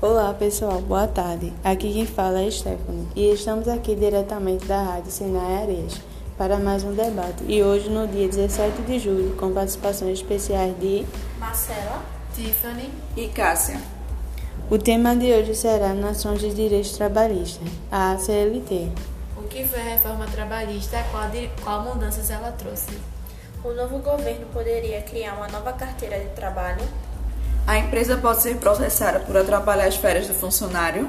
[0.00, 1.52] Olá pessoal, boa tarde.
[1.64, 6.00] Aqui quem fala é Stephanie e estamos aqui diretamente da Rádio Sinai Areias
[6.38, 7.42] para mais um debate.
[7.48, 11.04] E hoje, no dia 17 de julho, com participações especiais de
[11.36, 12.00] Marcela,
[12.32, 13.80] Tiffany e Cássia.
[14.70, 18.92] O tema de hoje será Nações de Direitos Trabalhistas, a ACLT.
[19.36, 21.04] O que foi a reforma trabalhista?
[21.10, 21.24] Qual,
[21.64, 22.96] qual mudanças ela trouxe?
[23.64, 26.86] O novo governo poderia criar uma nova carteira de trabalho
[27.68, 31.06] a empresa pode ser processada por atrapalhar as férias do funcionário?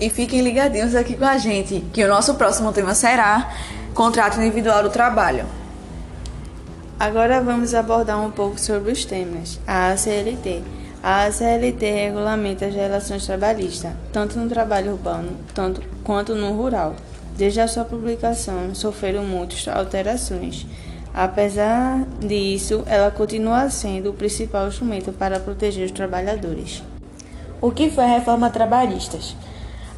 [0.00, 3.52] E fiquem ligadinhos aqui com a gente, que o nosso próximo tema será
[3.92, 5.44] contrato individual do trabalho.
[7.00, 9.58] Agora vamos abordar um pouco sobre os temas.
[9.66, 10.62] A ACLT
[11.02, 16.94] a CLT regulamenta as relações trabalhistas, tanto no trabalho urbano tanto, quanto no rural.
[17.36, 20.66] Desde a sua publicação, sofreram muitas alterações.
[21.12, 26.82] Apesar disso, ela continua sendo o principal instrumento para proteger os trabalhadores.
[27.60, 29.18] O que foi a reforma trabalhista?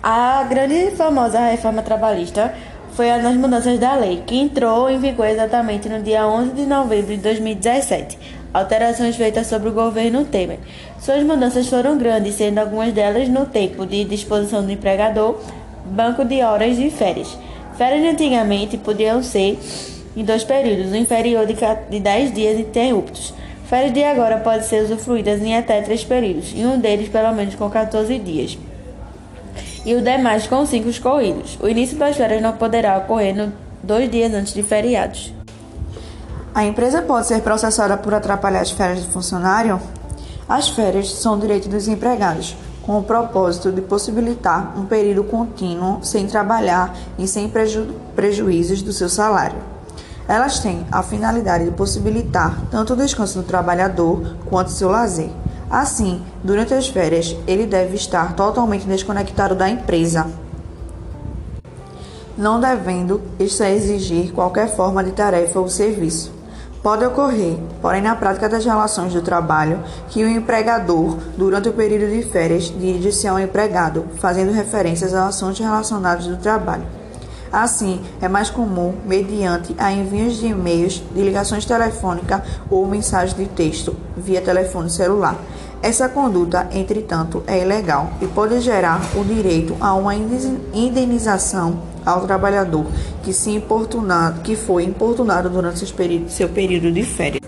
[0.02, 2.54] A grande e famosa reforma trabalhista
[2.92, 7.14] foi as mudanças da lei, que entrou em vigor exatamente no dia 11 de novembro
[7.16, 10.58] de 2017 alterações feitas sobre o governo Temer.
[11.00, 15.38] Suas mudanças foram grandes, sendo algumas delas no tempo de disposição do empregador,
[15.86, 17.36] banco de horas de férias.
[17.76, 19.58] Férias antigamente podiam ser
[20.16, 23.32] em dois períodos, o inferior de 10 dias interruptos.
[23.68, 27.54] Férias de agora podem ser usufruídas em até três períodos, e um deles pelo menos
[27.54, 28.58] com 14 dias,
[29.84, 31.58] e o demais com cinco corridos.
[31.62, 35.37] O início das férias não poderá ocorrer no dois dias antes de feriados.
[36.58, 39.80] A empresa pode ser processada por atrapalhar as férias do funcionário?
[40.48, 46.26] As férias são direito dos empregados, com o propósito de possibilitar um período contínuo sem
[46.26, 49.56] trabalhar e sem preju prejuízos do seu salário.
[50.26, 55.30] Elas têm a finalidade de possibilitar tanto o descanso do trabalhador quanto seu lazer.
[55.70, 60.26] Assim, durante as férias, ele deve estar totalmente desconectado da empresa,
[62.36, 66.36] não devendo exigir qualquer forma de tarefa ou serviço.
[66.82, 72.08] Pode ocorrer, porém, na prática das relações do trabalho, que o empregador, durante o período
[72.10, 76.84] de férias, dirige-se ao empregado, fazendo referências a assuntos relacionados do trabalho.
[77.52, 83.46] Assim, é mais comum mediante a envios de e-mails, de ligações telefônicas ou mensagens de
[83.46, 85.36] texto via telefone celular.
[85.80, 92.86] Essa conduta, entretanto, é ilegal e pode gerar o direito a uma indenização ao trabalhador
[93.22, 95.84] que, se importunado, que foi importunado durante
[96.28, 97.40] seu período de férias.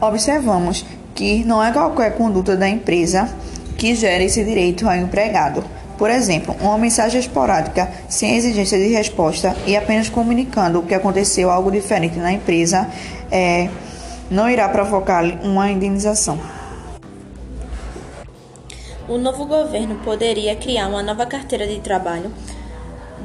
[0.00, 0.84] Observamos
[1.14, 3.28] que não é qualquer conduta da empresa
[3.76, 5.64] que gera esse direito ao empregado.
[5.98, 11.70] Por exemplo, uma mensagem esporádica sem exigência de resposta e apenas comunicando que aconteceu algo
[11.70, 12.86] diferente na empresa
[13.30, 13.68] é,
[14.30, 16.38] não irá provocar uma indenização.
[19.08, 22.32] O novo governo poderia criar uma nova carteira de trabalho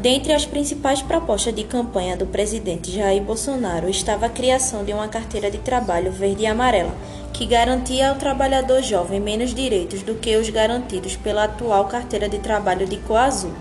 [0.01, 5.07] Dentre as principais propostas de campanha do presidente Jair Bolsonaro estava a criação de uma
[5.07, 6.91] carteira de trabalho verde e amarela,
[7.31, 12.39] que garantia ao trabalhador jovem menos direitos do que os garantidos pela atual carteira de
[12.39, 13.51] trabalho de cor azul.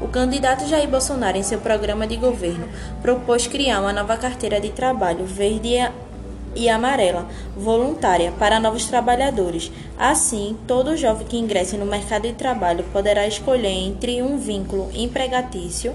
[0.00, 2.68] O candidato Jair Bolsonaro, em seu programa de governo,
[3.02, 6.07] propôs criar uma nova carteira de trabalho verde e
[6.68, 7.26] amarela,
[7.56, 9.70] voluntária, para novos trabalhadores.
[9.98, 15.94] Assim, todo jovem que ingresse no mercado de trabalho poderá escolher entre um vínculo empregatício,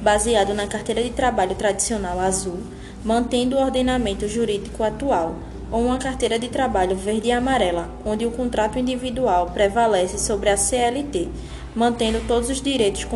[0.00, 2.58] baseado na carteira de trabalho tradicional azul,
[3.04, 5.34] mantendo o ordenamento jurídico atual,
[5.70, 10.56] ou uma carteira de trabalho verde e amarela, onde o contrato individual prevalece sobre a
[10.56, 11.28] CLT,
[11.74, 13.06] mantendo todos os direitos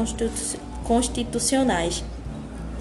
[0.85, 2.03] constitucionais.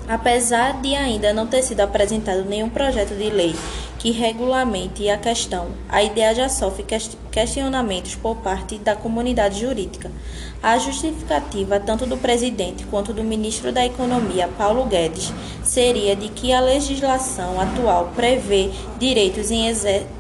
[0.07, 3.53] Apesar de ainda não ter sido apresentado nenhum projeto de lei
[3.99, 6.83] que regulamente a questão, a ideia já sofre
[7.37, 10.09] questionamentos por parte da comunidade jurídica.
[10.63, 15.31] A justificativa, tanto do presidente quanto do ministro da Economia, Paulo Guedes,
[15.63, 19.71] seria de que a legislação atual prevê direitos em,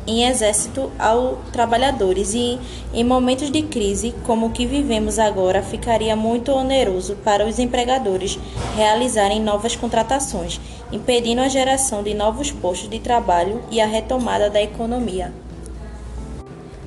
[0.05, 2.59] em exército aos trabalhadores e,
[2.93, 8.37] em momentos de crise como o que vivemos agora, ficaria muito oneroso para os empregadores
[8.75, 10.61] realizarem novas contratações,
[10.91, 15.33] impedindo a geração de novos postos de trabalho e a retomada da economia.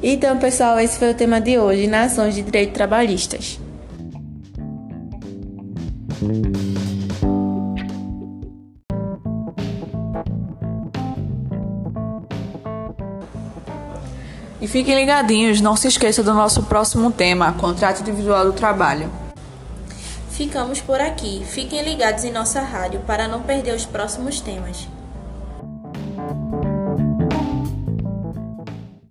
[0.03, 3.61] Então, pessoal, esse foi o tema de hoje, Nações de Direito Trabalhistas.
[14.61, 19.11] E fiquem ligadinhos, não se esqueça do nosso próximo tema, contrato individual do trabalho.
[20.31, 21.43] Ficamos por aqui.
[21.45, 24.89] Fiquem ligados em nossa rádio para não perder os próximos temas.